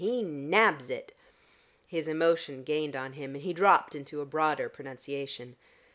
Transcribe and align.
He 0.03 0.23
nabs 0.23 0.89
it." 0.89 1.11
His 1.85 2.07
emotion 2.07 2.63
gained 2.63 2.95
on 2.95 3.13
him, 3.13 3.35
and 3.35 3.43
he 3.43 3.53
dropped 3.53 3.93
into 3.93 4.19
a 4.19 4.25
broader 4.25 4.67
pronunciation. 4.67 5.57